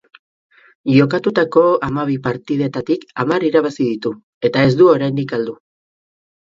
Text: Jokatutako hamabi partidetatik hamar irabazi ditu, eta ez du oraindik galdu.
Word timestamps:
Jokatutako 0.93 1.63
hamabi 1.89 2.17
partidetatik 2.29 3.07
hamar 3.25 3.47
irabazi 3.53 3.83
ditu, 3.93 4.17
eta 4.51 4.69
ez 4.71 4.77
du 4.83 4.93
oraindik 4.99 5.35
galdu. 5.37 5.61